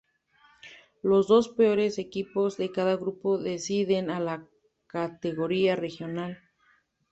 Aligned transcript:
Los 1.03 1.27
dos 1.27 1.49
peores 1.49 1.99
equipos 1.99 2.57
de 2.57 2.71
cada 2.71 2.95
grupo 2.95 3.37
descienden 3.37 4.09
a 4.09 4.19
la 4.19 4.47
categoría 4.87 5.75
regional. 5.75 6.39